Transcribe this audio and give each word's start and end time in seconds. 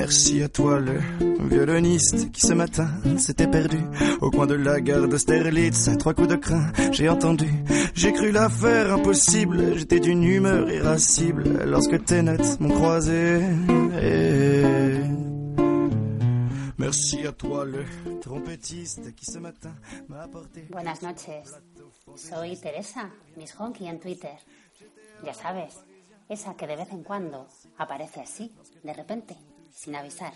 Merci 0.00 0.42
à 0.42 0.48
toi 0.48 0.80
le 0.80 0.98
violoniste 1.46 2.32
qui 2.32 2.40
ce 2.40 2.54
matin 2.54 2.88
s'était 3.18 3.46
perdu 3.46 3.76
au 4.22 4.30
coin 4.30 4.46
de 4.46 4.54
la 4.54 4.80
gare 4.80 5.06
d'Austerlitz. 5.06 5.90
Trois 5.98 6.14
coups 6.14 6.28
de 6.28 6.36
crin, 6.36 6.72
j'ai 6.90 7.10
entendu, 7.10 7.50
j'ai 7.94 8.10
cru 8.14 8.32
l'affaire 8.32 8.94
impossible. 8.94 9.76
J'étais 9.76 10.00
d'une 10.00 10.24
humeur 10.24 10.70
irascible 10.70 11.66
lorsque 11.66 12.02
tes 12.06 12.22
notes 12.22 12.58
m'ont 12.60 12.70
croisé. 12.70 13.42
Et 14.02 14.94
Merci 16.78 17.26
a 17.26 17.32
toi 17.32 17.66
le 17.66 17.84
trompetista 18.22 19.12
qui 19.12 19.26
ce 19.26 19.38
matin 19.38 19.74
m'a 20.08 20.22
apporté. 20.22 20.66
Buenas 20.70 21.02
noches. 21.02 21.60
Soy 22.16 22.58
Teresa, 22.58 23.10
Miss 23.36 23.54
Honky 23.60 23.86
en 23.86 23.98
Twitter. 23.98 24.38
Ya 25.26 25.34
sabes, 25.34 25.74
esa 26.30 26.54
que 26.54 26.66
de 26.66 26.76
vez 26.76 26.90
en 26.90 27.02
cuando 27.02 27.46
aparece 27.76 28.20
así, 28.20 28.50
de 28.82 28.94
repente, 28.94 29.36
sin 29.72 29.94
avisar, 29.94 30.34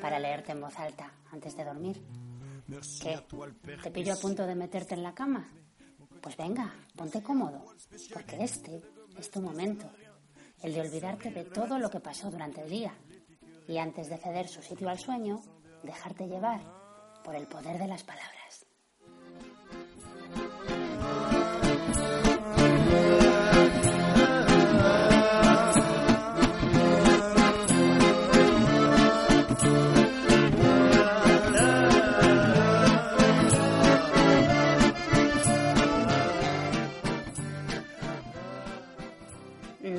para 0.00 0.18
leerte 0.18 0.52
en 0.52 0.60
voz 0.60 0.78
alta 0.78 1.12
antes 1.32 1.56
de 1.56 1.64
dormir. 1.64 2.02
¿Qué? 3.00 3.18
¿Te 3.82 3.90
pillo 3.90 4.14
a 4.14 4.16
punto 4.16 4.46
de 4.46 4.54
meterte 4.54 4.94
en 4.94 5.02
la 5.02 5.14
cama? 5.14 5.48
Pues 6.20 6.36
venga, 6.36 6.74
ponte 6.96 7.22
cómodo, 7.22 7.64
porque 8.12 8.42
este 8.42 8.82
es 9.18 9.30
tu 9.30 9.42
momento, 9.42 9.90
el 10.62 10.72
de 10.72 10.80
olvidarte 10.80 11.30
de 11.30 11.44
todo 11.44 11.78
lo 11.78 11.90
que 11.90 12.00
pasó 12.00 12.30
durante 12.30 12.62
el 12.62 12.70
día 12.70 12.94
y 13.68 13.78
antes 13.78 14.08
de 14.08 14.16
ceder 14.16 14.48
su 14.48 14.62
sitio 14.62 14.88
al 14.88 14.98
sueño, 14.98 15.42
dejarte 15.82 16.26
llevar 16.26 16.60
por 17.22 17.34
el 17.34 17.46
poder 17.46 17.78
de 17.78 17.88
las 17.88 18.02
palabras. 18.02 18.43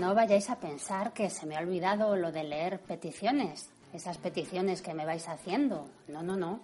No 0.06 0.14
vayáis 0.14 0.52
a 0.52 0.60
pensar 0.60 1.14
que 1.14 1.32
se 1.32 1.48
me 1.48 1.58
ha 1.58 1.62
olvidado 1.62 2.16
lo 2.16 2.32
de 2.32 2.44
leer 2.44 2.80
peticiones, 2.80 3.72
esas 3.92 4.20
peticiones 4.20 4.84
que 4.84 4.94
me 4.94 5.04
vais 5.04 5.28
haciendo. 5.28 5.90
No, 6.08 6.22
no, 6.22 6.38
no. 6.38 6.60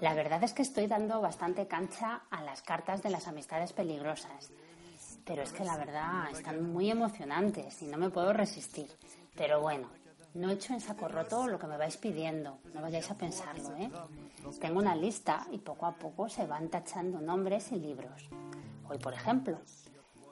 La 0.00 0.14
verdad 0.14 0.42
es 0.44 0.54
que 0.54 0.62
estoy 0.62 0.86
dando 0.86 1.20
bastante 1.20 1.66
cancha 1.66 2.22
a 2.30 2.42
las 2.42 2.62
cartas 2.62 3.02
de 3.02 3.10
las 3.10 3.28
amistades 3.28 3.74
peligrosas. 3.74 4.50
Pero 5.26 5.42
es 5.42 5.52
que 5.52 5.62
la 5.62 5.76
verdad 5.76 6.30
están 6.32 6.72
muy 6.72 6.90
emocionantes 6.90 7.82
y 7.82 7.84
no 7.84 7.98
me 7.98 8.08
puedo 8.08 8.32
resistir. 8.32 8.88
Pero 9.36 9.60
bueno, 9.60 9.90
no 10.32 10.48
he 10.48 10.54
hecho 10.54 10.72
en 10.72 10.80
saco 10.80 11.06
roto 11.06 11.48
lo 11.48 11.58
que 11.58 11.66
me 11.66 11.76
vais 11.76 11.98
pidiendo. 11.98 12.60
No 12.72 12.80
vayáis 12.80 13.10
a 13.10 13.18
pensarlo, 13.18 13.76
¿eh? 13.76 13.90
Tengo 14.58 14.78
una 14.78 14.96
lista 14.96 15.46
y 15.52 15.58
poco 15.58 15.84
a 15.84 15.96
poco 15.96 16.30
se 16.30 16.46
van 16.46 16.70
tachando 16.70 17.20
nombres 17.20 17.72
y 17.72 17.76
libros. 17.76 18.30
Hoy, 18.88 18.96
por 18.96 19.12
ejemplo, 19.12 19.58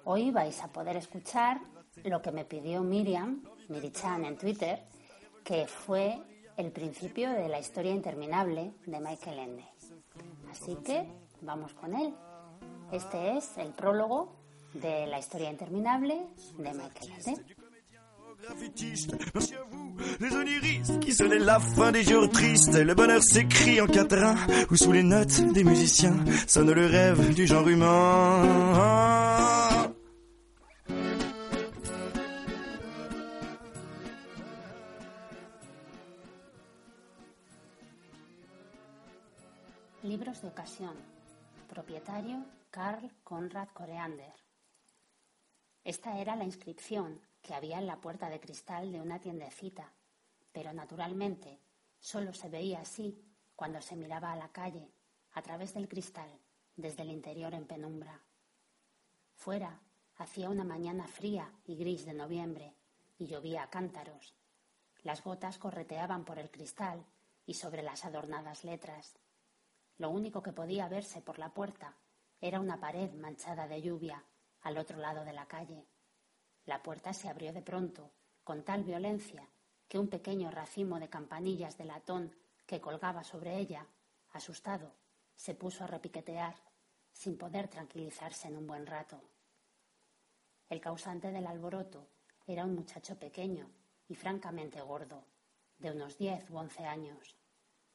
hoy 0.05 0.31
vais 0.31 0.63
a 0.63 0.69
poder 0.69 0.97
escuchar 0.97 1.61
lo 2.05 2.23
que 2.23 2.31
me 2.31 2.45
pidió 2.45 2.83
Miriam, 2.83 3.43
Mirichan 3.69 4.25
en 4.25 4.37
Twitter, 4.37 4.81
que 5.45 5.67
fue 5.67 6.19
el 6.57 6.71
principio 6.73 7.31
de 7.31 7.49
la 7.49 7.59
historia 7.59 7.93
interminable 7.93 8.73
de 8.87 9.01
Michael 9.01 9.39
Ende. 9.39 9.65
Así 10.51 10.77
que 10.85 11.07
vamos 11.43 11.73
con 11.75 11.95
él. 11.95 12.15
Este 12.93 13.37
es 13.37 13.57
el 13.59 13.73
prólogo 13.73 14.37
de 14.75 15.07
la 15.07 15.19
historia 15.19 15.51
interminable 15.51 16.27
de 16.57 16.75
Michael 16.75 17.13
Ende. 17.27 17.45
À 18.49 18.55
vous, 19.71 19.97
les 20.21 20.37
oniristes 20.37 21.01
qui 21.01 21.13
sonnaient 21.13 21.41
la 21.41 21.59
fin 21.59 21.91
des 21.91 22.05
jours 22.05 22.31
tristes. 22.31 22.75
Le 22.75 22.95
bonheur 22.95 23.23
s'écrit 23.23 23.81
en 23.81 23.87
quatrain 23.87 24.37
ou 24.71 24.77
sous 24.77 24.93
les 24.93 25.03
notes 25.03 25.41
des 25.53 25.65
musiciens 25.65 26.17
sonne 26.47 26.71
le 26.71 26.87
rêve 26.87 27.35
du 27.35 27.47
genre 27.47 27.69
humain. 27.69 29.58
Libros 40.05 40.43
de 40.43 40.49
ocasión. 40.49 40.95
Propietario 41.69 42.45
Carl 42.71 43.11
Conrad 43.25 43.67
Coreander. 43.71 44.33
Esta 45.83 46.21
era 46.21 46.37
la 46.37 46.45
inscripción 46.45 47.21
que 47.43 47.53
había 47.53 47.79
en 47.79 47.89
la 47.89 48.01
puerta 48.01 48.31
de 48.31 48.39
cristal 48.39 48.93
de 48.93 49.01
una 49.01 49.19
tiendecita, 49.19 49.93
pero 50.53 50.73
naturalmente 50.73 51.61
solo 51.99 52.33
se 52.33 52.49
veía 52.49 52.83
así 52.83 53.21
cuando 53.57 53.81
se 53.83 53.97
miraba 53.97 54.33
a 54.33 54.37
la 54.37 54.53
calle, 54.53 54.95
a 55.33 55.43
través 55.43 55.75
del 55.75 55.89
cristal, 55.89 56.31
desde 56.77 57.03
el 57.03 57.11
interior 57.11 57.53
en 57.53 57.67
penumbra. 57.67 58.23
Fuera 59.35 59.81
hacía 60.15 60.49
una 60.49 60.63
mañana 60.63 61.09
fría 61.09 61.53
y 61.65 61.75
gris 61.75 62.07
de 62.07 62.15
noviembre 62.15 62.77
y 63.19 63.27
llovía 63.27 63.65
a 63.65 63.71
cántaros. 63.71 64.37
Las 65.03 65.25
gotas 65.25 65.59
correteaban 65.59 66.25
por 66.25 66.39
el 66.39 66.53
cristal 66.53 67.05
y 67.47 67.55
sobre 67.55 67.83
las 67.83 68.05
adornadas 68.05 68.63
letras. 68.63 69.19
Lo 69.99 70.11
único 70.11 70.43
que 70.43 70.53
podía 70.53 70.89
verse 70.89 71.21
por 71.21 71.39
la 71.39 71.53
puerta 71.53 71.97
era 72.41 72.61
una 72.61 72.79
pared 72.79 73.13
manchada 73.15 73.67
de 73.67 73.83
lluvia 73.83 74.25
al 74.63 74.79
otro 74.79 74.99
lado 74.99 75.25
de 75.25 75.33
la 75.33 75.47
calle. 75.47 75.87
La 76.65 76.83
puerta 76.83 77.13
se 77.13 77.29
abrió 77.29 77.53
de 77.53 77.63
pronto, 77.63 78.13
con 78.45 78.65
tal 78.65 78.85
violencia, 78.85 79.49
que 79.89 79.99
un 79.99 80.09
pequeño 80.09 80.51
racimo 80.51 81.01
de 81.01 81.09
campanillas 81.09 81.77
de 81.79 81.85
latón 81.85 82.37
que 82.67 82.81
colgaba 82.81 83.25
sobre 83.25 83.59
ella, 83.59 83.87
asustado, 84.33 84.95
se 85.35 85.55
puso 85.55 85.85
a 85.85 85.87
repiquetear, 85.87 86.55
sin 87.13 87.37
poder 87.37 87.69
tranquilizarse 87.69 88.49
en 88.49 88.57
un 88.57 88.67
buen 88.67 88.87
rato. 88.87 89.21
El 90.69 90.81
causante 90.81 91.33
del 91.33 91.47
alboroto 91.47 92.07
era 92.47 92.65
un 92.65 92.75
muchacho 92.75 93.19
pequeño 93.19 93.71
y 94.07 94.15
francamente 94.15 94.81
gordo, 94.81 95.25
de 95.79 95.91
unos 95.91 96.19
diez 96.19 96.49
u 96.51 96.57
once 96.59 96.85
años. 96.85 97.37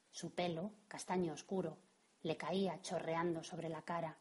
Su 0.10 0.34
pelo, 0.34 0.72
castaño 0.88 1.34
oscuro, 1.34 1.78
le 2.24 2.38
caía 2.38 2.82
chorreando 2.82 3.44
sobre 3.44 3.70
la 3.70 3.82
cara. 3.84 4.18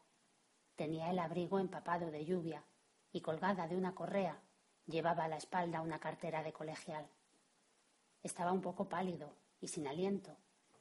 Tenía 0.75 1.09
el 1.09 1.19
abrigo 1.19 1.59
empapado 1.59 2.11
de 2.11 2.25
lluvia 2.25 2.63
y 3.11 3.21
colgada 3.21 3.67
de 3.67 3.77
una 3.77 3.95
correa 3.95 4.39
llevaba 4.87 5.25
a 5.25 5.27
la 5.27 5.37
espalda 5.37 5.81
una 5.81 5.99
cartera 5.99 6.43
de 6.43 6.51
colegial. 6.51 7.07
Estaba 8.21 8.51
un 8.51 8.61
poco 8.61 8.89
pálido 8.89 9.33
y 9.61 9.67
sin 9.67 9.87
aliento, 9.87 10.35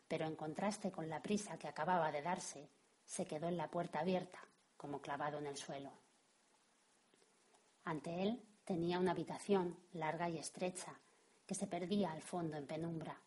pero 0.08 0.26
en 0.26 0.36
contraste 0.36 0.90
con 0.90 1.08
la 1.08 1.22
prisa 1.22 1.58
que 1.58 1.68
acababa 1.68 2.10
de 2.10 2.22
darse, 2.22 2.68
se 3.04 3.26
quedó 3.26 3.48
en 3.48 3.56
la 3.56 3.70
puerta 3.70 4.00
abierta, 4.00 4.38
como 4.76 5.00
clavado 5.00 5.38
en 5.38 5.46
el 5.46 5.56
suelo. 5.56 5.90
Ante 7.84 8.22
él 8.22 8.42
tenía 8.64 8.98
una 8.98 9.12
habitación 9.12 9.76
larga 9.92 10.28
y 10.28 10.38
estrecha, 10.38 10.98
que 11.46 11.54
se 11.54 11.66
perdía 11.66 12.12
al 12.12 12.22
fondo 12.22 12.56
en 12.56 12.66
penumbra. 12.66 13.20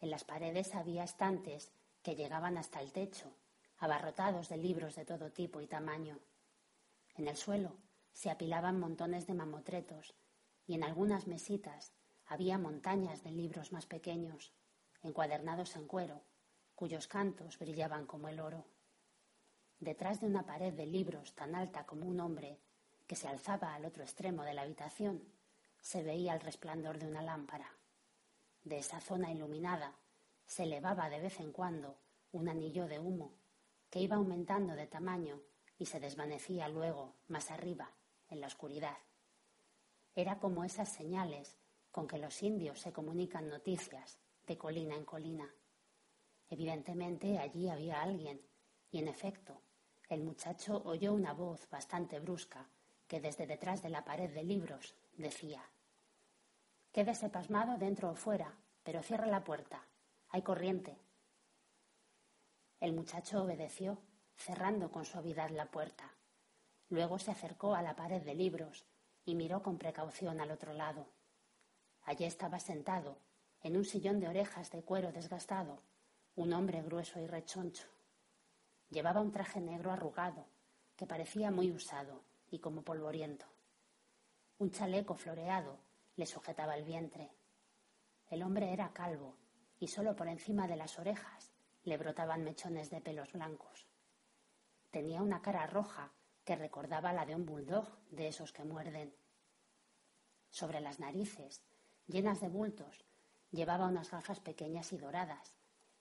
En 0.00 0.10
las 0.10 0.24
paredes 0.24 0.74
había 0.74 1.04
estantes 1.04 1.72
llegaban 2.16 2.58
hasta 2.58 2.80
el 2.80 2.92
techo 2.92 3.32
abarrotados 3.78 4.48
de 4.48 4.56
libros 4.56 4.96
de 4.96 5.04
todo 5.04 5.30
tipo 5.30 5.60
y 5.60 5.66
tamaño. 5.66 6.18
En 7.14 7.28
el 7.28 7.36
suelo 7.36 7.76
se 8.12 8.30
apilaban 8.30 8.80
montones 8.80 9.26
de 9.26 9.34
mamotretos 9.34 10.14
y 10.66 10.74
en 10.74 10.82
algunas 10.82 11.26
mesitas 11.26 11.92
había 12.26 12.58
montañas 12.58 13.22
de 13.22 13.30
libros 13.30 13.72
más 13.72 13.86
pequeños, 13.86 14.52
encuadernados 15.02 15.76
en 15.76 15.86
cuero, 15.86 16.24
cuyos 16.74 17.06
cantos 17.06 17.58
brillaban 17.58 18.06
como 18.06 18.28
el 18.28 18.40
oro. 18.40 18.66
Detrás 19.78 20.20
de 20.20 20.26
una 20.26 20.44
pared 20.44 20.74
de 20.74 20.86
libros 20.86 21.34
tan 21.34 21.54
alta 21.54 21.86
como 21.86 22.06
un 22.06 22.20
hombre, 22.20 22.60
que 23.06 23.16
se 23.16 23.28
alzaba 23.28 23.74
al 23.74 23.84
otro 23.84 24.02
extremo 24.02 24.42
de 24.42 24.54
la 24.54 24.62
habitación, 24.62 25.22
se 25.80 26.02
veía 26.02 26.34
el 26.34 26.40
resplandor 26.40 26.98
de 26.98 27.06
una 27.06 27.22
lámpara. 27.22 27.78
De 28.64 28.78
esa 28.78 29.00
zona 29.00 29.32
iluminada 29.32 29.94
se 30.48 30.64
elevaba 30.64 31.10
de 31.10 31.20
vez 31.20 31.38
en 31.40 31.52
cuando 31.52 31.98
un 32.32 32.48
anillo 32.48 32.88
de 32.88 32.98
humo 32.98 33.34
que 33.90 34.00
iba 34.00 34.16
aumentando 34.16 34.74
de 34.74 34.86
tamaño 34.86 35.40
y 35.78 35.86
se 35.86 36.00
desvanecía 36.00 36.68
luego 36.68 37.14
más 37.28 37.50
arriba, 37.50 37.92
en 38.28 38.40
la 38.40 38.48
oscuridad. 38.48 38.96
Era 40.14 40.38
como 40.40 40.64
esas 40.64 40.88
señales 40.88 41.56
con 41.92 42.08
que 42.08 42.18
los 42.18 42.42
indios 42.42 42.80
se 42.80 42.92
comunican 42.92 43.48
noticias 43.48 44.18
de 44.46 44.58
colina 44.58 44.96
en 44.96 45.04
colina. 45.04 45.54
Evidentemente 46.50 47.38
allí 47.38 47.68
había 47.68 48.02
alguien, 48.02 48.40
y 48.90 48.98
en 48.98 49.08
efecto, 49.08 49.60
el 50.08 50.22
muchacho 50.22 50.82
oyó 50.84 51.12
una 51.12 51.34
voz 51.34 51.68
bastante 51.70 52.18
brusca 52.20 52.68
que 53.06 53.20
desde 53.20 53.46
detrás 53.46 53.82
de 53.82 53.90
la 53.90 54.04
pared 54.04 54.32
de 54.32 54.42
libros 54.42 54.94
decía 55.16 55.62
Quédese 56.90 57.28
pasmado 57.28 57.76
dentro 57.76 58.10
o 58.10 58.14
fuera, 58.14 58.56
pero 58.82 59.02
cierra 59.02 59.26
la 59.26 59.44
puerta. 59.44 59.86
Hay 60.30 60.42
corriente. 60.42 60.98
El 62.80 62.92
muchacho 62.92 63.42
obedeció, 63.42 63.98
cerrando 64.36 64.90
con 64.92 65.06
suavidad 65.06 65.48
la 65.48 65.70
puerta. 65.70 66.12
Luego 66.90 67.18
se 67.18 67.30
acercó 67.30 67.74
a 67.74 67.80
la 67.80 67.96
pared 67.96 68.20
de 68.20 68.34
libros 68.34 68.84
y 69.24 69.34
miró 69.34 69.62
con 69.62 69.78
precaución 69.78 70.42
al 70.42 70.50
otro 70.50 70.74
lado. 70.74 71.06
Allí 72.02 72.24
estaba 72.24 72.60
sentado, 72.60 73.16
en 73.62 73.78
un 73.78 73.86
sillón 73.86 74.20
de 74.20 74.28
orejas 74.28 74.70
de 74.70 74.82
cuero 74.82 75.12
desgastado, 75.12 75.82
un 76.36 76.52
hombre 76.52 76.82
grueso 76.82 77.18
y 77.20 77.26
rechoncho. 77.26 77.88
Llevaba 78.90 79.22
un 79.22 79.32
traje 79.32 79.62
negro 79.62 79.92
arrugado, 79.92 80.46
que 80.94 81.06
parecía 81.06 81.50
muy 81.50 81.72
usado 81.72 82.22
y 82.50 82.58
como 82.58 82.82
polvoriento. 82.82 83.46
Un 84.58 84.70
chaleco 84.72 85.14
floreado 85.14 85.78
le 86.16 86.26
sujetaba 86.26 86.76
el 86.76 86.84
vientre. 86.84 87.32
El 88.28 88.42
hombre 88.42 88.74
era 88.74 88.92
calvo 88.92 89.36
y 89.78 89.88
solo 89.88 90.16
por 90.16 90.28
encima 90.28 90.66
de 90.66 90.76
las 90.76 90.98
orejas 90.98 91.52
le 91.84 91.96
brotaban 91.96 92.44
mechones 92.44 92.90
de 92.90 93.00
pelos 93.00 93.32
blancos. 93.32 93.86
Tenía 94.90 95.22
una 95.22 95.42
cara 95.42 95.66
roja 95.66 96.12
que 96.44 96.56
recordaba 96.56 97.12
la 97.12 97.26
de 97.26 97.34
un 97.34 97.46
bulldog 97.46 97.86
de 98.10 98.28
esos 98.28 98.52
que 98.52 98.64
muerden. 98.64 99.14
Sobre 100.50 100.80
las 100.80 100.98
narices, 100.98 101.62
llenas 102.06 102.40
de 102.40 102.48
bultos, 102.48 103.04
llevaba 103.50 103.86
unas 103.86 104.10
gafas 104.10 104.40
pequeñas 104.40 104.92
y 104.92 104.98
doradas 104.98 105.54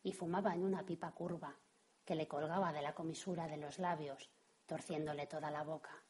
y 0.04 0.14
fumaba 0.14 0.54
en 0.54 0.64
una 0.64 0.86
pipa 0.86 1.12
curva 1.12 1.58
que 2.06 2.16
le 2.16 2.28
colgaba 2.28 2.72
de 2.72 2.82
la 2.82 2.96
comisura 2.96 3.48
de 3.48 3.58
los 3.58 3.80
labios, 3.80 4.30
torciéndole 4.66 5.28
toda 5.28 5.52
la 5.52 5.64
boca. 5.64 6.04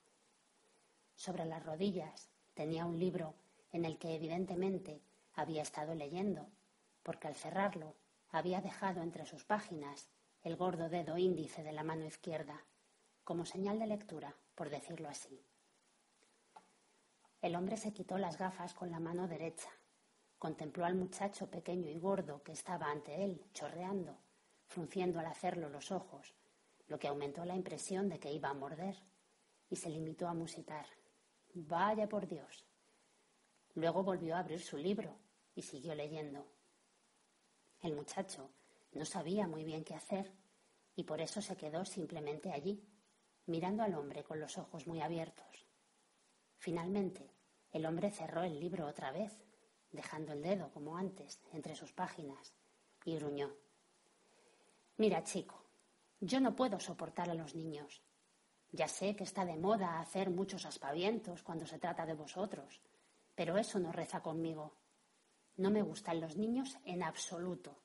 Sobre 1.15 1.45
las 1.45 1.65
rodillas 1.65 2.29
tenía 2.53 2.85
un 2.85 2.99
libro 2.99 3.33
en 3.71 3.85
el 3.85 3.97
que 3.97 4.15
evidentemente 4.15 5.01
había 5.33 5.63
estado 5.63 5.95
leyendo, 5.95 6.47
porque 7.07 7.29
al 7.29 7.35
cerrarlo 7.35 7.95
había 8.31 8.59
dejado 8.59 9.01
entre 9.01 9.25
sus 9.25 9.45
páginas 9.45 10.09
el 10.43 10.57
gordo 10.57 10.89
dedo 10.89 11.17
índice 11.17 11.63
de 11.63 11.71
la 11.71 11.81
mano 11.81 12.03
izquierda, 12.03 12.65
como 13.23 13.45
señal 13.45 13.79
de 13.79 13.87
lectura, 13.87 14.35
por 14.55 14.69
decirlo 14.69 15.07
así. 15.07 15.41
El 17.41 17.55
hombre 17.55 17.77
se 17.77 17.93
quitó 17.93 18.17
las 18.17 18.37
gafas 18.37 18.73
con 18.73 18.91
la 18.91 18.99
mano 18.99 19.25
derecha, 19.29 19.69
contempló 20.37 20.83
al 20.83 20.95
muchacho 20.95 21.49
pequeño 21.49 21.89
y 21.89 21.97
gordo 21.97 22.43
que 22.43 22.51
estaba 22.51 22.91
ante 22.91 23.23
él, 23.23 23.41
chorreando, 23.53 24.17
frunciendo 24.65 25.21
al 25.21 25.27
hacerlo 25.27 25.69
los 25.69 25.93
ojos, 25.93 26.35
lo 26.87 26.99
que 26.99 27.07
aumentó 27.07 27.45
la 27.45 27.55
impresión 27.55 28.09
de 28.09 28.19
que 28.19 28.33
iba 28.33 28.49
a 28.49 28.53
morder, 28.53 28.97
y 29.69 29.77
se 29.77 29.89
limitó 29.89 30.27
a 30.27 30.33
musitar. 30.33 30.87
Vaya 31.53 32.09
por 32.09 32.27
Dios. 32.27 32.65
Luego 33.75 34.03
volvió 34.03 34.35
a 34.35 34.39
abrir 34.39 34.59
su 34.59 34.75
libro 34.75 35.17
y 35.55 35.61
siguió 35.61 35.95
leyendo. 35.95 36.56
El 37.81 37.95
muchacho 37.95 38.49
no 38.93 39.05
sabía 39.05 39.47
muy 39.47 39.63
bien 39.63 39.83
qué 39.83 39.93
hacer 39.93 40.33
y 40.95 41.03
por 41.03 41.21
eso 41.21 41.41
se 41.41 41.55
quedó 41.55 41.85
simplemente 41.85 42.51
allí, 42.51 42.83
mirando 43.45 43.83
al 43.83 43.93
hombre 43.93 44.23
con 44.23 44.39
los 44.39 44.57
ojos 44.57 44.87
muy 44.87 45.01
abiertos. 45.01 45.67
Finalmente, 46.57 47.31
el 47.71 47.85
hombre 47.85 48.11
cerró 48.11 48.43
el 48.43 48.59
libro 48.59 48.87
otra 48.87 49.11
vez, 49.11 49.31
dejando 49.91 50.33
el 50.33 50.41
dedo, 50.41 50.71
como 50.71 50.97
antes, 50.97 51.39
entre 51.53 51.75
sus 51.75 51.93
páginas, 51.93 52.53
y 53.05 53.15
gruñó. 53.15 53.55
Mira, 54.97 55.23
chico, 55.23 55.63
yo 56.19 56.39
no 56.39 56.55
puedo 56.55 56.79
soportar 56.79 57.29
a 57.29 57.35
los 57.35 57.53
niños. 57.53 58.01
Ya 58.71 58.87
sé 58.87 59.15
que 59.15 59.23
está 59.23 59.45
de 59.45 59.55
moda 59.55 59.99
hacer 59.99 60.29
muchos 60.29 60.65
aspavientos 60.65 61.43
cuando 61.43 61.67
se 61.67 61.79
trata 61.79 62.05
de 62.05 62.15
vosotros, 62.15 62.81
pero 63.35 63.57
eso 63.57 63.79
no 63.79 63.91
reza 63.91 64.21
conmigo. 64.21 64.73
No 65.57 65.71
me 65.71 65.81
gustan 65.81 66.21
los 66.21 66.37
niños 66.37 66.77
en 66.85 67.01
absoluto. 67.01 67.81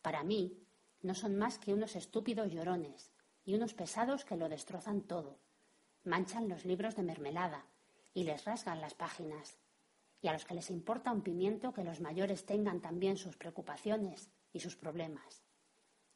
Para 0.00 0.24
mí, 0.24 0.66
no 1.02 1.14
son 1.14 1.36
más 1.36 1.58
que 1.58 1.74
unos 1.74 1.96
estúpidos 1.96 2.50
llorones 2.50 3.12
y 3.44 3.54
unos 3.54 3.74
pesados 3.74 4.24
que 4.24 4.36
lo 4.36 4.48
destrozan 4.48 5.02
todo. 5.02 5.38
Manchan 6.02 6.48
los 6.48 6.64
libros 6.64 6.96
de 6.96 7.02
mermelada 7.02 7.66
y 8.14 8.24
les 8.24 8.46
rasgan 8.46 8.80
las 8.80 8.94
páginas. 8.94 9.58
Y 10.22 10.28
a 10.28 10.32
los 10.32 10.46
que 10.46 10.54
les 10.54 10.70
importa 10.70 11.12
un 11.12 11.20
pimiento 11.20 11.74
que 11.74 11.84
los 11.84 12.00
mayores 12.00 12.46
tengan 12.46 12.80
también 12.80 13.18
sus 13.18 13.36
preocupaciones 13.36 14.30
y 14.50 14.60
sus 14.60 14.74
problemas. 14.76 15.44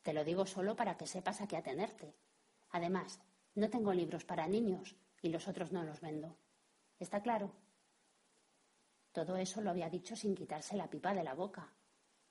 Te 0.02 0.14
lo 0.14 0.24
digo 0.24 0.46
solo 0.46 0.74
para 0.74 0.96
que 0.96 1.06
sepas 1.06 1.42
a 1.42 1.48
qué 1.48 1.58
atenerte. 1.58 2.16
Además, 2.70 3.20
no 3.54 3.68
tengo 3.68 3.92
libros 3.92 4.24
para 4.24 4.46
niños 4.46 4.96
y 5.20 5.28
los 5.28 5.48
otros 5.48 5.70
no 5.70 5.84
los 5.84 6.00
vendo. 6.00 6.38
¿Está 6.98 7.20
claro? 7.20 7.52
Todo 9.12 9.36
eso 9.36 9.60
lo 9.60 9.70
había 9.70 9.90
dicho 9.90 10.14
sin 10.16 10.34
quitarse 10.34 10.76
la 10.76 10.88
pipa 10.88 11.14
de 11.14 11.24
la 11.24 11.34
boca. 11.34 11.72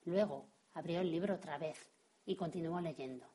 Luego 0.03 0.50
abrió 0.74 1.01
el 1.01 1.12
libro 1.12 1.35
otra 1.35 1.57
vez 1.57 1.91
y 2.25 2.35
continuó 2.35 2.79
leyendo. 2.79 3.27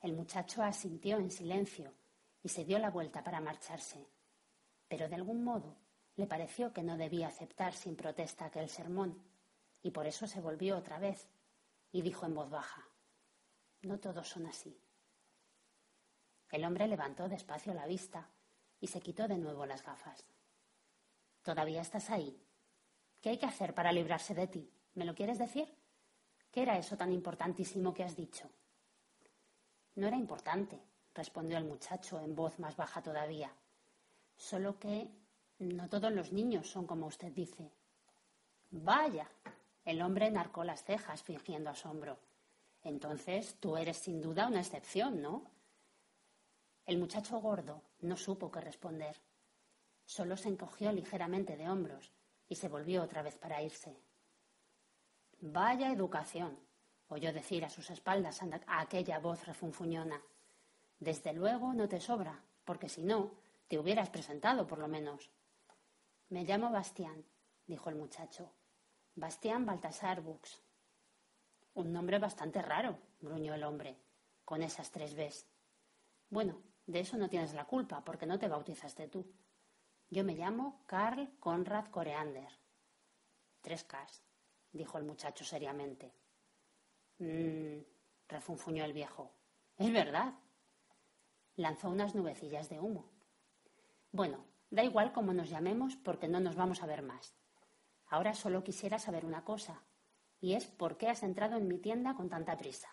El 0.00 0.12
muchacho 0.12 0.62
asintió 0.62 1.18
en 1.18 1.30
silencio 1.30 1.94
y 2.42 2.48
se 2.48 2.64
dio 2.64 2.78
la 2.78 2.90
vuelta 2.90 3.24
para 3.24 3.40
marcharse, 3.40 4.06
pero 4.86 5.08
de 5.08 5.16
algún 5.16 5.42
modo 5.42 5.76
le 6.16 6.26
pareció 6.26 6.72
que 6.72 6.82
no 6.82 6.96
debía 6.96 7.28
aceptar 7.28 7.74
sin 7.74 7.96
protesta 7.96 8.46
aquel 8.46 8.68
sermón, 8.68 9.22
y 9.82 9.90
por 9.90 10.06
eso 10.06 10.26
se 10.26 10.40
volvió 10.40 10.76
otra 10.76 10.98
vez 10.98 11.28
y 11.92 12.02
dijo 12.02 12.26
en 12.26 12.34
voz 12.34 12.50
baja, 12.50 12.88
No 13.82 13.98
todos 13.98 14.28
son 14.28 14.46
así. 14.46 14.80
El 16.50 16.64
hombre 16.64 16.88
levantó 16.88 17.28
despacio 17.28 17.74
la 17.74 17.86
vista 17.86 18.28
y 18.80 18.86
se 18.86 19.00
quitó 19.00 19.28
de 19.28 19.38
nuevo 19.38 19.66
las 19.66 19.82
gafas. 19.82 20.24
¿Todavía 21.48 21.80
estás 21.80 22.10
ahí? 22.10 22.38
¿Qué 23.22 23.30
hay 23.30 23.38
que 23.38 23.46
hacer 23.46 23.72
para 23.72 23.90
librarse 23.90 24.34
de 24.34 24.48
ti? 24.48 24.70
¿Me 24.92 25.06
lo 25.06 25.14
quieres 25.14 25.38
decir? 25.38 25.74
¿Qué 26.50 26.60
era 26.60 26.76
eso 26.76 26.94
tan 26.94 27.10
importantísimo 27.10 27.94
que 27.94 28.04
has 28.04 28.14
dicho? 28.14 28.50
No 29.94 30.06
era 30.06 30.18
importante, 30.18 30.78
respondió 31.14 31.56
el 31.56 31.64
muchacho 31.64 32.20
en 32.20 32.34
voz 32.34 32.58
más 32.58 32.76
baja 32.76 33.00
todavía. 33.00 33.50
Solo 34.36 34.78
que 34.78 35.08
no 35.58 35.88
todos 35.88 36.12
los 36.12 36.34
niños 36.34 36.68
son 36.68 36.86
como 36.86 37.06
usted 37.06 37.32
dice. 37.32 37.72
Vaya, 38.70 39.26
el 39.86 40.02
hombre 40.02 40.26
enarcó 40.26 40.64
las 40.64 40.84
cejas, 40.84 41.22
fingiendo 41.22 41.70
asombro. 41.70 42.18
Entonces 42.82 43.56
tú 43.58 43.78
eres 43.78 43.96
sin 43.96 44.20
duda 44.20 44.48
una 44.48 44.60
excepción, 44.60 45.22
¿no? 45.22 45.50
El 46.84 46.98
muchacho 46.98 47.40
gordo 47.40 47.80
no 48.00 48.18
supo 48.18 48.50
qué 48.50 48.60
responder. 48.60 49.16
Solo 50.08 50.38
se 50.38 50.48
encogió 50.48 50.90
ligeramente 50.90 51.58
de 51.58 51.68
hombros 51.68 52.14
y 52.48 52.54
se 52.54 52.70
volvió 52.70 53.02
otra 53.02 53.20
vez 53.20 53.36
para 53.36 53.62
irse. 53.62 53.94
Vaya 55.42 55.92
educación, 55.92 56.58
oyó 57.08 57.30
decir 57.30 57.62
a 57.62 57.68
sus 57.68 57.90
espaldas 57.90 58.40
a 58.42 58.80
aquella 58.80 59.18
voz 59.18 59.46
refunfuñona. 59.46 60.22
Desde 60.98 61.34
luego 61.34 61.74
no 61.74 61.90
te 61.90 62.00
sobra, 62.00 62.42
porque 62.64 62.88
si 62.88 63.02
no, 63.02 63.32
te 63.68 63.78
hubieras 63.78 64.08
presentado 64.08 64.66
por 64.66 64.78
lo 64.78 64.88
menos. 64.88 65.30
Me 66.30 66.44
llamo 66.44 66.70
Bastián, 66.70 67.26
dijo 67.66 67.90
el 67.90 67.96
muchacho. 67.96 68.50
Bastián 69.14 69.66
Baltasar 69.66 70.22
Bux. 70.22 70.62
Un 71.74 71.92
nombre 71.92 72.18
bastante 72.18 72.62
raro, 72.62 72.98
gruñó 73.20 73.52
el 73.52 73.62
hombre, 73.62 73.98
con 74.46 74.62
esas 74.62 74.90
tres 74.90 75.14
Bs. 75.14 75.46
Bueno, 76.30 76.62
de 76.86 77.00
eso 77.00 77.18
no 77.18 77.28
tienes 77.28 77.52
la 77.52 77.66
culpa, 77.66 78.02
porque 78.02 78.24
no 78.24 78.38
te 78.38 78.48
bautizaste 78.48 79.06
tú. 79.06 79.30
Yo 80.10 80.24
me 80.24 80.34
llamo 80.34 80.82
Karl 80.86 81.38
Konrad 81.38 81.90
Koreander. 81.90 82.50
Tres 83.60 83.84
Ks, 83.84 84.22
dijo 84.72 84.96
el 84.96 85.04
muchacho 85.04 85.44
seriamente. 85.44 86.14
Mmm, 87.18 87.82
refunfuñó 88.26 88.84
el 88.84 88.94
viejo. 88.94 89.30
Es 89.76 89.92
verdad. 89.92 90.32
Lanzó 91.56 91.90
unas 91.90 92.14
nubecillas 92.14 92.68
de 92.68 92.80
humo. 92.80 93.10
Bueno, 94.10 94.46
da 94.70 94.82
igual 94.82 95.12
cómo 95.12 95.34
nos 95.34 95.50
llamemos 95.50 95.96
porque 95.96 96.28
no 96.28 96.40
nos 96.40 96.56
vamos 96.56 96.82
a 96.82 96.86
ver 96.86 97.02
más. 97.02 97.34
Ahora 98.06 98.32
solo 98.34 98.64
quisiera 98.64 98.98
saber 98.98 99.26
una 99.26 99.44
cosa, 99.44 99.82
y 100.40 100.54
es 100.54 100.66
por 100.66 100.96
qué 100.96 101.08
has 101.08 101.22
entrado 101.22 101.56
en 101.56 101.68
mi 101.68 101.78
tienda 101.78 102.14
con 102.14 102.30
tanta 102.30 102.56
prisa. 102.56 102.88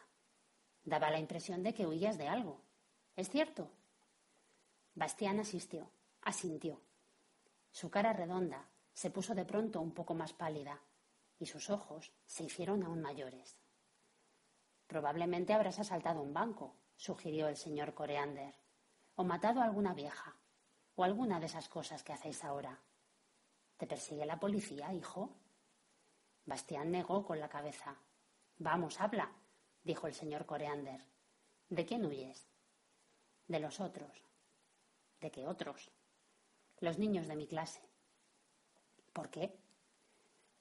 Daba 0.83 1.09
la 1.11 1.19
impresión 1.19 1.63
de 1.63 1.73
que 1.73 1.87
huías 1.87 2.17
de 2.17 2.27
algo. 2.27 2.61
¿Es 3.15 3.29
cierto? 3.29 3.71
Bastián 4.93 5.39
asistió, 5.39 5.89
asintió. 6.21 6.81
Su 7.75 7.91
cara 7.91 8.13
redonda 8.13 8.69
se 8.93 9.11
puso 9.11 9.35
de 9.35 9.43
pronto 9.43 9.81
un 9.81 9.93
poco 9.93 10.13
más 10.13 10.31
pálida 10.31 10.81
y 11.37 11.45
sus 11.45 11.69
ojos 11.69 12.13
se 12.25 12.45
hicieron 12.45 12.83
aún 12.83 13.01
mayores. 13.01 13.57
Probablemente 14.87 15.51
habrás 15.51 15.79
asaltado 15.79 16.21
un 16.21 16.33
banco, 16.33 16.77
sugirió 16.95 17.49
el 17.49 17.57
señor 17.57 17.93
Coreander, 17.93 18.55
o 19.15 19.25
matado 19.25 19.59
a 19.59 19.65
alguna 19.65 19.93
vieja, 19.93 20.37
o 20.95 21.03
alguna 21.03 21.41
de 21.41 21.47
esas 21.47 21.67
cosas 21.67 22.01
que 22.01 22.13
hacéis 22.13 22.45
ahora. 22.45 22.79
¿Te 23.75 23.87
persigue 23.87 24.25
la 24.25 24.39
policía, 24.39 24.93
hijo? 24.93 25.35
Bastián 26.45 26.91
negó 26.91 27.25
con 27.25 27.41
la 27.41 27.49
cabeza. 27.49 27.97
Vamos, 28.57 29.01
habla, 29.01 29.29
dijo 29.83 30.07
el 30.07 30.13
señor 30.13 30.45
Coreander. 30.45 31.05
¿De 31.67 31.85
quién 31.85 32.05
huyes? 32.05 32.47
De 33.49 33.59
los 33.59 33.81
otros. 33.81 34.23
¿De 35.19 35.29
qué 35.29 35.45
otros? 35.45 35.91
Los 36.79 36.99
niños 36.99 37.27
de 37.27 37.35
mi 37.35 37.47
clase. 37.47 37.81
¿Por 39.13 39.29
qué? 39.29 39.57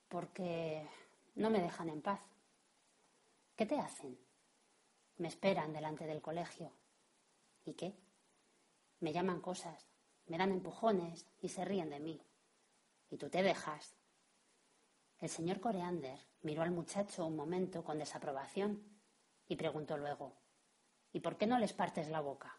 Porque 0.08 0.88
no 1.34 1.50
me 1.50 1.60
dejan 1.60 1.88
en 1.88 2.02
paz. 2.02 2.20
¿Qué 3.56 3.66
te 3.66 3.78
hacen? 3.78 4.18
Me 5.16 5.28
esperan 5.28 5.72
delante 5.72 6.06
del 6.06 6.22
colegio. 6.22 6.72
¿Y 7.64 7.74
qué? 7.74 7.96
Me 9.00 9.12
llaman 9.12 9.40
cosas, 9.40 9.88
me 10.26 10.38
dan 10.38 10.52
empujones 10.52 11.26
y 11.40 11.48
se 11.48 11.64
ríen 11.64 11.90
de 11.90 12.00
mí. 12.00 12.22
Y 13.10 13.16
tú 13.16 13.28
te 13.28 13.42
dejas. 13.42 13.96
El 15.18 15.28
señor 15.28 15.60
Coreander 15.60 16.18
miró 16.42 16.62
al 16.62 16.70
muchacho 16.70 17.26
un 17.26 17.36
momento 17.36 17.82
con 17.82 17.98
desaprobación 17.98 18.82
y 19.48 19.56
preguntó 19.56 19.96
luego 19.96 20.36
¿Y 21.12 21.20
por 21.20 21.36
qué 21.36 21.46
no 21.46 21.58
les 21.58 21.72
partes 21.72 22.08
la 22.08 22.20
boca? 22.20 22.58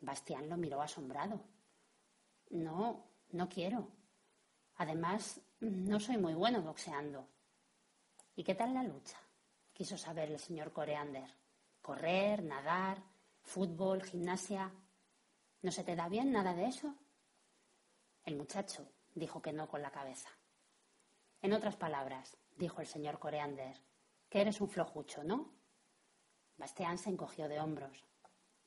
Bastián 0.00 0.48
lo 0.50 0.56
miró 0.58 0.82
asombrado. 0.82 1.40
No, 2.50 3.04
no 3.30 3.48
quiero. 3.48 3.88
Además, 4.76 5.40
no 5.60 6.00
soy 6.00 6.16
muy 6.18 6.34
bueno 6.34 6.62
boxeando. 6.62 7.28
¿Y 8.36 8.44
qué 8.44 8.54
tal 8.54 8.74
la 8.74 8.82
lucha? 8.82 9.18
quiso 9.78 9.96
saber 9.96 10.28
el 10.32 10.40
señor 10.40 10.72
Coreander. 10.72 11.32
Correr, 11.80 12.42
nadar, 12.42 13.00
fútbol, 13.42 14.02
gimnasia. 14.02 14.72
¿No 15.62 15.70
se 15.70 15.84
te 15.84 15.94
da 15.94 16.08
bien 16.08 16.32
nada 16.32 16.52
de 16.52 16.66
eso? 16.66 16.96
El 18.24 18.34
muchacho 18.36 18.90
dijo 19.14 19.40
que 19.40 19.52
no 19.52 19.68
con 19.68 19.80
la 19.80 19.92
cabeza. 19.92 20.30
En 21.40 21.52
otras 21.52 21.76
palabras, 21.76 22.36
dijo 22.56 22.80
el 22.80 22.88
señor 22.88 23.20
Coreander, 23.20 23.80
que 24.28 24.40
eres 24.40 24.60
un 24.60 24.68
flojucho, 24.68 25.22
¿no? 25.22 25.52
Bastián 26.56 26.98
se 26.98 27.10
encogió 27.10 27.48
de 27.48 27.60
hombros. 27.60 28.04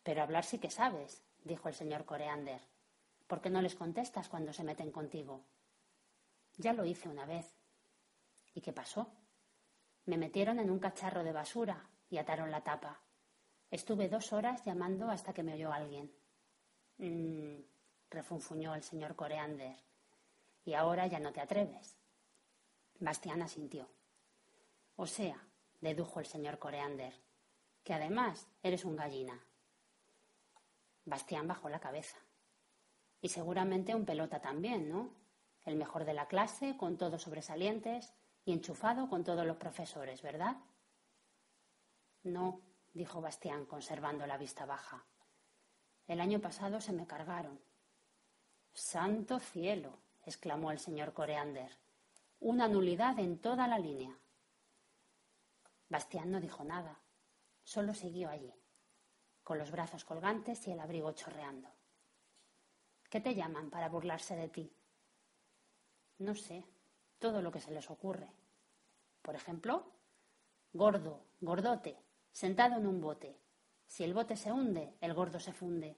Pero 0.03 0.23
hablar 0.23 0.45
sí 0.45 0.59
que 0.59 0.71
sabes, 0.71 1.23
dijo 1.43 1.67
el 1.67 1.75
señor 1.75 2.05
Coreander. 2.05 2.61
¿Por 3.31 3.39
qué 3.39 3.50
no 3.50 3.61
les 3.61 3.75
contestas 3.75 4.27
cuando 4.27 4.51
se 4.51 4.65
meten 4.65 4.91
contigo? 4.91 5.45
Ya 6.57 6.73
lo 6.73 6.83
hice 6.83 7.07
una 7.07 7.25
vez. 7.25 7.55
¿Y 8.53 8.59
qué 8.59 8.73
pasó? 8.73 9.07
Me 10.03 10.17
metieron 10.17 10.59
en 10.59 10.69
un 10.69 10.79
cacharro 10.79 11.23
de 11.23 11.31
basura 11.31 11.89
y 12.09 12.17
ataron 12.17 12.51
la 12.51 12.65
tapa. 12.65 13.00
Estuve 13.69 14.09
dos 14.09 14.33
horas 14.33 14.65
llamando 14.65 15.09
hasta 15.09 15.31
que 15.31 15.43
me 15.43 15.53
oyó 15.53 15.71
alguien. 15.71 16.13
Mmm, 16.97 17.61
refunfuñó 18.09 18.75
el 18.75 18.83
señor 18.83 19.15
Coreander. 19.15 19.77
Y 20.65 20.73
ahora 20.73 21.07
ya 21.07 21.21
no 21.21 21.31
te 21.31 21.39
atreves. 21.39 21.95
Bastián 23.00 23.41
asintió. 23.41 23.88
O 24.97 25.07
sea, 25.07 25.41
dedujo 25.79 26.19
el 26.19 26.25
señor 26.25 26.59
Coreander, 26.59 27.13
que 27.85 27.93
además 27.93 28.50
eres 28.61 28.83
un 28.83 28.97
gallina. 28.97 29.41
Bastián 31.05 31.47
bajó 31.47 31.69
la 31.69 31.79
cabeza. 31.79 32.17
Y 33.21 33.29
seguramente 33.29 33.95
un 33.95 34.05
pelota 34.05 34.41
también, 34.41 34.89
¿no? 34.89 35.13
El 35.63 35.75
mejor 35.75 36.05
de 36.05 36.13
la 36.13 36.27
clase, 36.27 36.75
con 36.75 36.97
todos 36.97 37.21
sobresalientes 37.21 38.13
y 38.43 38.51
enchufado 38.51 39.07
con 39.07 39.23
todos 39.23 39.45
los 39.45 39.57
profesores, 39.57 40.23
¿verdad? 40.23 40.57
No, 42.23 42.61
dijo 42.93 43.21
Bastián, 43.21 43.65
conservando 43.65 44.25
la 44.25 44.37
vista 44.37 44.65
baja. 44.65 45.05
El 46.07 46.19
año 46.19 46.41
pasado 46.41 46.81
se 46.81 46.93
me 46.93 47.05
cargaron. 47.05 47.61
Santo 48.73 49.39
cielo, 49.39 50.01
exclamó 50.23 50.71
el 50.71 50.79
señor 50.79 51.13
Coreander. 51.13 51.77
Una 52.39 52.67
nulidad 52.67 53.19
en 53.19 53.39
toda 53.39 53.67
la 53.67 53.77
línea. 53.77 54.17
Bastián 55.89 56.31
no 56.31 56.39
dijo 56.39 56.63
nada, 56.63 57.01
solo 57.63 57.93
siguió 57.93 58.29
allí, 58.29 58.53
con 59.43 59.57
los 59.57 59.71
brazos 59.71 60.05
colgantes 60.05 60.65
y 60.67 60.71
el 60.71 60.79
abrigo 60.79 61.11
chorreando. 61.11 61.69
¿Qué 63.11 63.19
te 63.19 63.35
llaman 63.35 63.69
para 63.69 63.89
burlarse 63.89 64.37
de 64.37 64.47
ti? 64.47 64.73
No 66.19 66.33
sé, 66.33 66.63
todo 67.19 67.41
lo 67.41 67.51
que 67.51 67.59
se 67.59 67.71
les 67.71 67.91
ocurre. 67.91 68.31
Por 69.21 69.35
ejemplo, 69.35 69.91
gordo, 70.71 71.25
gordote, 71.41 71.97
sentado 72.31 72.77
en 72.77 72.87
un 72.87 73.01
bote. 73.01 73.37
Si 73.85 74.05
el 74.05 74.13
bote 74.13 74.37
se 74.37 74.53
hunde, 74.53 74.95
el 75.01 75.13
gordo 75.13 75.41
se 75.41 75.51
funde. 75.51 75.97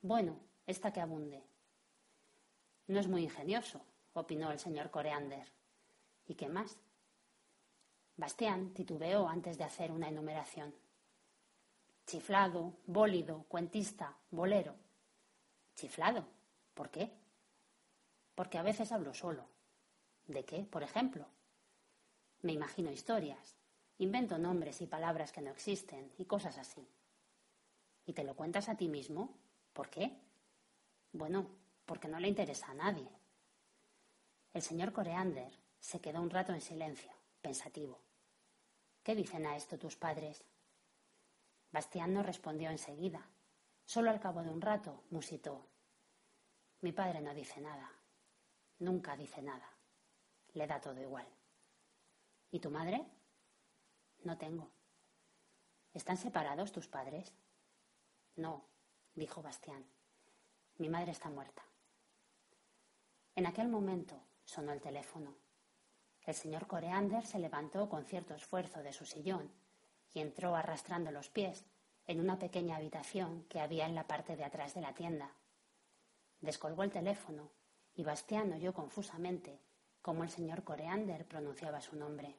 Bueno, 0.00 0.38
esta 0.64 0.92
que 0.92 1.00
abunde. 1.00 1.42
No 2.86 3.00
es 3.00 3.08
muy 3.08 3.24
ingenioso, 3.24 3.84
opinó 4.12 4.52
el 4.52 4.60
señor 4.60 4.92
Coreander. 4.92 5.50
¿Y 6.24 6.36
qué 6.36 6.48
más? 6.48 6.78
Bastián 8.16 8.72
titubeó 8.74 9.26
antes 9.26 9.58
de 9.58 9.64
hacer 9.64 9.90
una 9.90 10.08
enumeración. 10.08 10.72
Chiflado, 12.06 12.74
bólido, 12.86 13.44
cuentista, 13.48 14.16
bolero. 14.30 14.76
Chiflado. 15.74 16.33
¿Por 16.74 16.90
qué? 16.90 17.10
Porque 18.34 18.58
a 18.58 18.62
veces 18.62 18.92
hablo 18.92 19.14
solo. 19.14 19.46
¿De 20.26 20.44
qué, 20.44 20.64
por 20.64 20.82
ejemplo? 20.82 21.26
Me 22.42 22.52
imagino 22.52 22.90
historias, 22.90 23.56
invento 23.98 24.38
nombres 24.38 24.80
y 24.80 24.86
palabras 24.86 25.32
que 25.32 25.40
no 25.40 25.50
existen 25.50 26.12
y 26.18 26.24
cosas 26.24 26.58
así. 26.58 26.86
¿Y 28.06 28.12
te 28.12 28.24
lo 28.24 28.34
cuentas 28.36 28.68
a 28.68 28.76
ti 28.76 28.88
mismo? 28.88 29.38
¿Por 29.72 29.88
qué? 29.88 30.20
Bueno, 31.12 31.48
porque 31.86 32.08
no 32.08 32.18
le 32.18 32.28
interesa 32.28 32.70
a 32.70 32.74
nadie. 32.74 33.08
El 34.52 34.62
señor 34.62 34.92
Coreander 34.92 35.52
se 35.80 36.00
quedó 36.00 36.20
un 36.20 36.30
rato 36.30 36.52
en 36.52 36.60
silencio, 36.60 37.12
pensativo. 37.40 38.00
¿Qué 39.02 39.14
dicen 39.14 39.46
a 39.46 39.56
esto 39.56 39.78
tus 39.78 39.96
padres? 39.96 40.44
Bastián 41.70 42.14
no 42.14 42.22
respondió 42.22 42.70
enseguida. 42.70 43.28
Solo 43.84 44.10
al 44.10 44.20
cabo 44.20 44.42
de 44.42 44.50
un 44.50 44.60
rato 44.60 45.04
musitó. 45.10 45.66
Mi 46.84 46.92
padre 46.92 47.22
no 47.22 47.32
dice 47.32 47.62
nada. 47.62 47.90
Nunca 48.80 49.16
dice 49.16 49.40
nada. 49.40 49.66
Le 50.52 50.66
da 50.66 50.82
todo 50.82 51.00
igual. 51.00 51.26
¿Y 52.50 52.60
tu 52.60 52.70
madre? 52.70 53.02
No 54.22 54.36
tengo. 54.36 54.70
¿Están 55.94 56.18
separados 56.18 56.72
tus 56.72 56.86
padres? 56.86 57.32
No, 58.36 58.66
dijo 59.14 59.40
Bastián. 59.40 59.86
Mi 60.76 60.90
madre 60.90 61.12
está 61.12 61.30
muerta. 61.30 61.62
En 63.34 63.46
aquel 63.46 63.68
momento 63.68 64.20
sonó 64.44 64.72
el 64.72 64.82
teléfono. 64.82 65.34
El 66.26 66.34
señor 66.34 66.66
Coreander 66.66 67.24
se 67.24 67.38
levantó 67.38 67.88
con 67.88 68.04
cierto 68.04 68.34
esfuerzo 68.34 68.82
de 68.82 68.92
su 68.92 69.06
sillón 69.06 69.50
y 70.12 70.20
entró 70.20 70.54
arrastrando 70.54 71.10
los 71.10 71.30
pies 71.30 71.64
en 72.06 72.20
una 72.20 72.38
pequeña 72.38 72.76
habitación 72.76 73.44
que 73.44 73.60
había 73.60 73.86
en 73.86 73.94
la 73.94 74.06
parte 74.06 74.36
de 74.36 74.44
atrás 74.44 74.74
de 74.74 74.82
la 74.82 74.92
tienda. 74.92 75.34
Descolgó 76.44 76.82
el 76.82 76.92
teléfono 76.92 77.52
y 77.94 78.04
Bastián 78.04 78.52
oyó 78.52 78.74
confusamente 78.74 79.62
cómo 80.02 80.24
el 80.24 80.28
señor 80.28 80.62
Coreander 80.62 81.26
pronunciaba 81.26 81.80
su 81.80 81.96
nombre. 81.96 82.36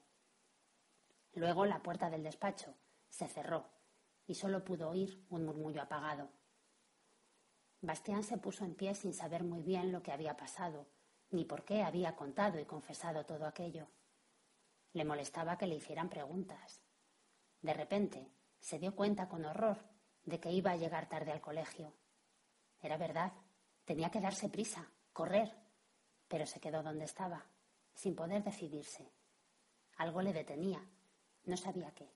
Luego 1.34 1.66
la 1.66 1.82
puerta 1.82 2.12
del 2.12 2.22
despacho 2.22 2.76
se 3.10 3.28
cerró 3.28 3.66
y 4.28 4.36
solo 4.36 4.64
pudo 4.64 4.90
oír 4.92 5.26
un 5.30 5.44
murmullo 5.44 5.82
apagado. 5.82 6.30
Bastián 7.82 8.22
se 8.22 8.38
puso 8.38 8.64
en 8.64 8.76
pie 8.76 8.94
sin 8.94 9.12
saber 9.12 9.44
muy 9.44 9.64
bien 9.64 9.92
lo 9.92 10.04
que 10.04 10.12
había 10.12 10.38
pasado, 10.38 10.86
ni 11.32 11.44
por 11.44 11.66
qué 11.66 11.82
había 11.82 12.16
contado 12.16 12.60
y 12.60 12.66
confesado 12.66 13.26
todo 13.26 13.48
aquello. 13.48 13.88
Le 14.94 15.04
molestaba 15.04 15.58
que 15.58 15.66
le 15.66 15.78
hicieran 15.78 16.10
preguntas. 16.10 16.84
De 17.60 17.74
repente 17.74 18.32
se 18.60 18.78
dio 18.78 18.96
cuenta 18.96 19.28
con 19.28 19.46
horror 19.46 19.80
de 20.26 20.40
que 20.40 20.52
iba 20.52 20.70
a 20.70 20.78
llegar 20.78 21.10
tarde 21.10 21.32
al 21.32 21.42
colegio. 21.42 21.96
Era 22.80 22.98
verdad, 22.98 23.34
tenía 23.86 24.10
que 24.10 24.20
darse 24.20 24.50
prisa, 24.50 24.90
correr, 25.14 25.56
pero 26.28 26.46
se 26.46 26.60
quedó 26.60 26.84
donde 26.84 27.06
estaba, 27.06 27.46
sin 27.94 28.16
poder 28.16 28.44
decidirse. 28.44 29.10
Algo 29.98 30.22
le 30.22 30.34
detenía, 30.34 30.84
no 31.46 31.56
sabía 31.56 31.92
qué. 31.92 32.12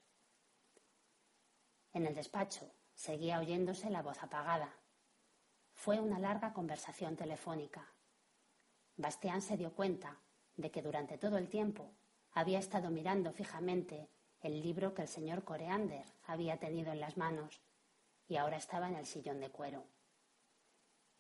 En 1.93 2.05
el 2.05 2.15
despacho 2.15 2.69
seguía 2.93 3.39
oyéndose 3.39 3.89
la 3.89 4.01
voz 4.01 4.21
apagada. 4.21 4.75
Fue 5.73 5.99
una 5.99 6.19
larga 6.19 6.53
conversación 6.53 7.15
telefónica. 7.15 7.88
Bastián 8.97 9.41
se 9.41 9.55
dio 9.55 9.73
cuenta 9.73 10.19
de 10.57 10.71
que 10.71 10.81
durante 10.81 11.17
todo 11.17 11.38
el 11.38 11.47
tiempo 11.47 11.93
había 12.33 12.59
estado 12.59 12.89
mirando 12.89 13.31
fijamente 13.31 14.09
el 14.41 14.61
libro 14.61 14.93
que 14.93 15.03
el 15.03 15.07
señor 15.07 15.43
Coreander 15.43 16.05
había 16.25 16.57
tenido 16.57 16.91
en 16.91 16.99
las 16.99 17.17
manos 17.17 17.61
y 18.27 18.35
ahora 18.35 18.57
estaba 18.57 18.88
en 18.88 18.95
el 18.95 19.05
sillón 19.05 19.39
de 19.39 19.49
cuero. 19.49 19.85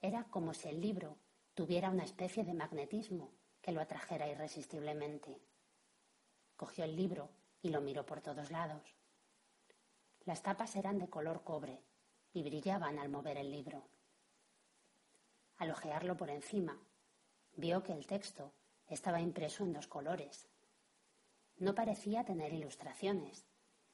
Era 0.01 0.23
como 0.25 0.53
si 0.53 0.69
el 0.69 0.79
libro 0.79 1.17
tuviera 1.53 1.89
una 1.89 2.05
especie 2.05 2.43
de 2.43 2.53
magnetismo 2.53 3.33
que 3.61 3.71
lo 3.71 3.81
atrajera 3.81 4.27
irresistiblemente. 4.29 5.41
Cogió 6.55 6.85
el 6.85 6.95
libro 6.95 7.29
y 7.61 7.69
lo 7.69 7.81
miró 7.81 8.05
por 8.05 8.21
todos 8.21 8.51
lados. 8.51 8.95
Las 10.25 10.41
tapas 10.41 10.75
eran 10.75 10.99
de 10.99 11.09
color 11.09 11.43
cobre 11.43 11.83
y 12.31 12.43
brillaban 12.43 12.99
al 12.99 13.09
mover 13.09 13.37
el 13.37 13.51
libro. 13.51 13.83
Al 15.57 15.71
ojearlo 15.71 16.15
por 16.15 16.29
encima, 16.29 16.79
vio 17.57 17.83
que 17.83 17.91
el 17.91 18.07
texto 18.07 18.53
estaba 18.87 19.19
impreso 19.19 19.65
en 19.65 19.73
dos 19.73 19.87
colores. 19.87 20.47
No 21.57 21.75
parecía 21.75 22.23
tener 22.23 22.53
ilustraciones, 22.53 23.45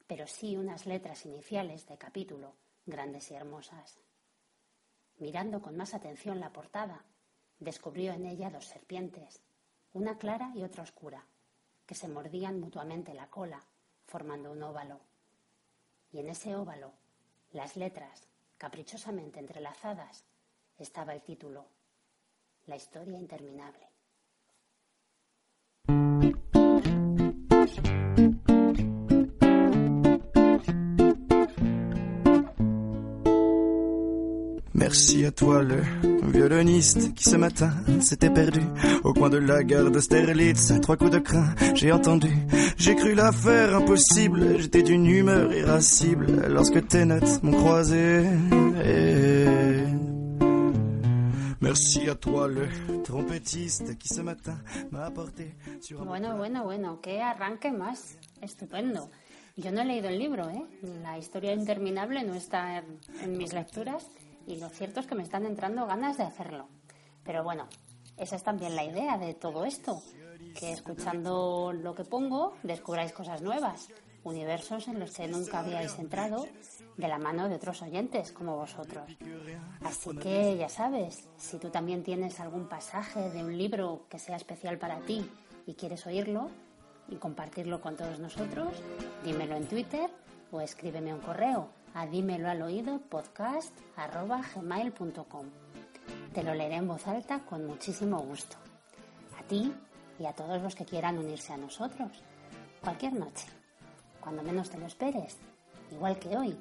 pero 0.05 0.27
sí 0.27 0.55
unas 0.55 0.85
letras 0.85 1.25
iniciales 1.25 1.87
de 1.87 1.97
capítulo 1.97 2.55
grandes 2.85 3.31
y 3.31 3.33
hermosas. 3.33 4.04
Mirando 5.17 5.61
con 5.61 5.77
más 5.77 5.93
atención 5.93 6.39
la 6.39 6.51
portada, 6.51 7.05
descubrió 7.59 8.13
en 8.13 8.25
ella 8.25 8.49
dos 8.49 8.65
serpientes, 8.65 9.41
una 9.93 10.17
clara 10.17 10.51
y 10.55 10.63
otra 10.63 10.83
oscura, 10.83 11.25
que 11.85 11.95
se 11.95 12.09
mordían 12.09 12.59
mutuamente 12.59 13.13
la 13.13 13.29
cola, 13.29 13.65
formando 14.05 14.51
un 14.51 14.61
óvalo. 14.61 14.99
Y 16.11 16.19
en 16.19 16.29
ese 16.29 16.55
óvalo, 16.55 16.93
las 17.51 17.77
letras, 17.77 18.27
caprichosamente 18.57 19.39
entrelazadas, 19.39 20.25
estaba 20.77 21.13
el 21.13 21.21
título, 21.21 21.67
La 22.65 22.75
historia 22.75 23.17
interminable. 23.17 23.94
Merci 34.75 35.25
à 35.25 35.31
toi 35.31 35.63
le 35.63 35.81
violoniste 36.29 37.13
qui 37.13 37.23
ce 37.23 37.37
matin 37.37 37.71
s'était 38.01 38.29
perdu 38.29 38.59
au 39.05 39.13
coin 39.13 39.29
de 39.29 39.37
la 39.37 39.63
gare 39.63 39.89
d'Austerlitz. 39.89 40.73
Trois 40.81 40.97
coups 40.97 41.11
de 41.11 41.19
crin, 41.19 41.55
j'ai 41.75 41.93
entendu, 41.93 42.27
j'ai 42.77 42.93
cru 42.93 43.15
l'affaire 43.15 43.73
impossible. 43.73 44.59
J'étais 44.59 44.83
d'une 44.83 45.05
humeur 45.05 45.53
irascible 45.53 46.27
lorsque 46.49 46.85
tes 46.89 47.05
notes 47.05 47.41
m'ont 47.41 47.53
croisé. 47.53 48.25
Merci 51.61 52.09
à 52.09 52.15
toi 52.15 52.49
le 52.49 52.67
trompetiste 53.01 53.97
qui 53.97 54.09
ce 54.09 54.19
matin 54.19 54.57
m'a 54.91 55.05
apporté 55.05 55.55
sur 55.79 56.01
un... 56.01 56.05
Bueno, 56.05 56.35
bueno, 56.35 56.65
bueno, 56.65 56.99
arranque 57.23 57.71
más 57.71 58.17
estupendo. 58.41 59.09
Yo 59.55 59.71
no 59.71 59.83
he 59.83 59.85
leído 59.85 60.09
el 60.09 60.19
libro, 60.19 60.49
¿eh? 60.49 60.65
La 61.01 61.17
interminable 61.53 62.25
no 62.25 62.33
está 62.33 62.79
en, 62.79 62.99
en 63.23 63.37
mis 63.37 63.53
lecturas 63.53 64.05
y 64.47 64.57
lo 64.57 64.69
cierto 64.69 64.99
es 64.99 65.07
que 65.07 65.15
me 65.15 65.23
están 65.23 65.45
entrando 65.45 65.85
ganas 65.85 66.17
de 66.17 66.23
hacerlo. 66.23 66.67
Pero 67.23 67.43
bueno, 67.43 67.67
esa 68.17 68.35
es 68.35 68.43
también 68.43 68.75
la 68.75 68.83
idea 68.83 69.17
de 69.17 69.33
todo 69.33 69.65
esto, 69.65 70.01
que 70.57 70.71
escuchando 70.71 71.73
lo 71.73 71.95
que 71.95 72.05
pongo 72.05 72.53
descubráis 72.63 73.11
cosas 73.11 73.41
nuevas, 73.41 73.89
universos 74.23 74.87
en 74.87 74.99
los 74.99 75.11
que 75.11 75.27
nunca 75.27 75.59
habíais 75.59 75.97
entrado 75.99 76.47
de 76.97 77.07
la 77.07 77.17
mano 77.17 77.49
de 77.49 77.55
otros 77.55 77.81
oyentes 77.81 78.31
como 78.31 78.55
vosotros. 78.55 79.05
Así 79.83 80.15
que 80.17 80.57
ya 80.57 80.69
sabes, 80.69 81.27
si 81.37 81.57
tú 81.57 81.69
también 81.69 82.03
tienes 82.03 82.39
algún 82.39 82.67
pasaje 82.67 83.29
de 83.29 83.43
un 83.43 83.57
libro 83.57 84.05
que 84.09 84.19
sea 84.19 84.35
especial 84.35 84.77
para 84.77 84.99
ti 85.01 85.29
y 85.67 85.73
quieres 85.73 86.05
oírlo 86.07 86.49
y 87.09 87.17
compartirlo 87.17 87.81
con 87.81 87.95
todos 87.95 88.19
nosotros, 88.19 88.81
dímelo 89.23 89.55
en 89.55 89.67
Twitter 89.67 90.09
o 90.51 90.61
escríbeme 90.61 91.13
un 91.13 91.21
correo 91.21 91.69
a 91.95 92.05
dímelo 92.05 92.49
al 92.49 92.61
oído 92.61 92.99
podcast 92.99 93.73
arroba 93.95 94.41
gmail.com. 94.53 95.45
Te 96.33 96.43
lo 96.43 96.53
leeré 96.53 96.75
en 96.75 96.87
voz 96.89 97.07
alta 97.07 97.39
con 97.45 97.65
muchísimo 97.65 98.19
gusto. 98.19 98.57
A 99.39 99.43
ti 99.43 99.73
y 100.19 100.25
a 100.25 100.33
todos 100.33 100.61
los 100.61 100.75
que 100.75 100.83
quieran 100.83 101.17
unirse 101.17 101.53
a 101.53 101.57
nosotros. 101.57 102.11
Cualquier 102.83 103.13
noche, 103.13 103.47
cuando 104.19 104.43
menos 104.43 104.69
te 104.69 104.77
lo 104.77 104.85
esperes, 104.85 105.37
igual 105.89 106.19
que 106.19 106.35
hoy, 106.35 106.57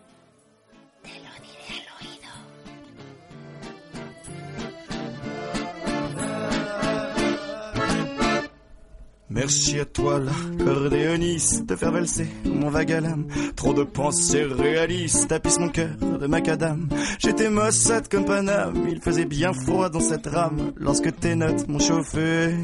Merci 9.35 9.81
à 9.81 9.85
toi, 9.85 10.21
l'accordéoniste, 10.21 11.67
de 11.67 11.75
faire 11.75 11.91
valser 11.91 12.29
mon 12.45 12.71
vague 12.71 12.93
à 12.93 13.01
l'âme. 13.01 13.27
Trop 13.57 13.75
de 13.75 13.83
pensées 13.83 14.45
réalistes 14.45 15.29
tapissent 15.29 15.59
mon 15.59 15.69
cœur 15.69 15.97
de 15.99 16.27
macadam. 16.27 16.89
J'étais 17.19 17.51
maussade 17.51 18.09
comme 18.09 18.25
Paname, 18.25 18.87
il 18.89 19.01
faisait 19.01 19.25
bien 19.25 19.53
froid 19.53 19.89
dans 19.91 20.01
cette 20.01 20.27
rame 20.27 20.73
lorsque 20.77 21.15
tes 21.19 21.35
notes 21.35 21.67
m'ont 21.69 21.81
chauffé. 21.81 22.55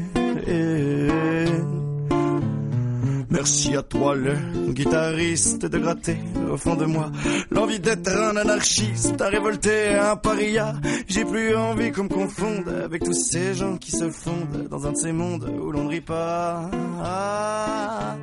Merci 3.31 3.77
à 3.77 3.81
toi, 3.81 4.13
le 4.13 4.35
guitariste, 4.73 5.65
de 5.65 5.77
gratter 5.77 6.17
au 6.51 6.57
fond 6.57 6.75
de 6.75 6.83
moi 6.85 7.09
l'envie 7.49 7.79
d'être 7.79 8.09
un 8.09 8.35
anarchiste, 8.35 9.21
à 9.21 9.29
révolter 9.29 9.95
un 9.95 10.17
paria. 10.17 10.73
J'ai 11.07 11.23
plus 11.23 11.55
envie 11.55 11.91
qu'on 11.91 12.03
me 12.03 12.09
confonde 12.09 12.67
avec 12.83 13.03
tous 13.03 13.13
ces 13.13 13.53
gens 13.53 13.77
qui 13.77 13.91
se 13.91 14.09
fondent 14.09 14.67
dans 14.69 14.85
un 14.85 14.91
de 14.91 14.97
ces 14.97 15.13
mondes 15.13 15.49
où 15.61 15.71
l'on 15.71 15.85
ne 15.85 15.89
rit 15.89 16.01
pas. 16.01 16.69
Ah. 17.01 18.17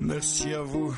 Merci 0.00 0.54
à 0.54 0.62
vous, 0.62 0.94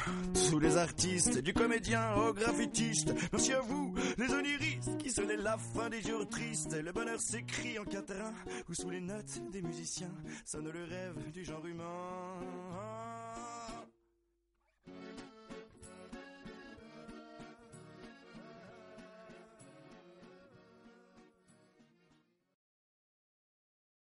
tous 0.50 0.58
les 0.58 0.76
artistes, 0.76 1.38
du 1.38 1.52
comédien 1.52 2.14
au 2.16 2.32
graffitiste. 2.32 3.14
Merci 3.32 3.52
à 3.52 3.60
vous, 3.60 3.94
les 4.18 4.32
oniristes, 4.32 4.98
qui 4.98 5.10
sonnaient 5.10 5.36
la 5.36 5.56
fin 5.56 5.88
des 5.88 6.02
jours 6.02 6.28
tristes. 6.28 6.74
Le 6.74 6.92
bonheur 6.92 7.20
s'écrit 7.20 7.78
en 7.78 7.84
quatrain, 7.84 8.32
ou 8.68 8.74
sous 8.74 8.90
les 8.90 9.00
notes 9.00 9.40
des 9.50 9.62
musiciens, 9.62 10.12
sonne 10.44 10.70
le 10.70 10.84
rêve 10.84 11.30
du 11.32 11.44
genre 11.44 11.64
humain. 11.66 12.38